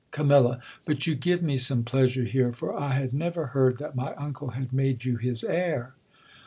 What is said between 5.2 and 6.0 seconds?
heir.